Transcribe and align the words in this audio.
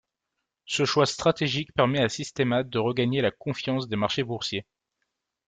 Ce 0.65 0.83
choix 0.83 1.05
stratégique 1.05 1.73
permet 1.73 2.01
à 2.01 2.09
Systemat 2.09 2.63
de 2.63 2.79
regagner 2.79 3.21
la 3.21 3.29
confiance 3.29 3.87
des 3.87 3.97
marchés 3.97 4.23
boursiers. 4.23 4.65